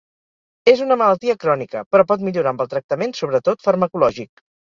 [0.71, 4.45] És una malaltia crònica però pot millorar amb el tractament, sobretot farmacològic.